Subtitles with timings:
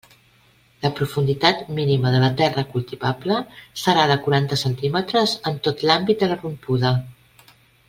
[0.85, 3.37] La profunditat mínima de la terra cultivable
[3.83, 6.97] serà de quaranta centímetres en tot l'àmbit de la rompuda.